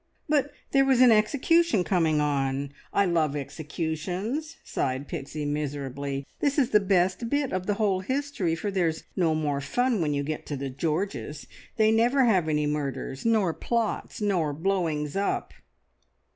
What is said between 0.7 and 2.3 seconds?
there was an execution coming